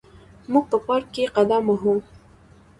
موږ 0.51 0.65
په 0.71 0.77
پارک 0.85 1.07
کې 1.15 1.31
قدم 1.35 1.63
وهو. 1.69 1.93